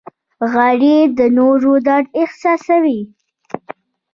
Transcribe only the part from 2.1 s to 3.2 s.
احساسوي